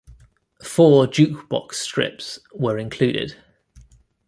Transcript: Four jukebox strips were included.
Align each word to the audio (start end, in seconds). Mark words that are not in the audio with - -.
Four 0.63 1.05
jukebox 1.05 1.75
strips 1.75 2.39
were 2.55 2.79
included. 2.79 3.35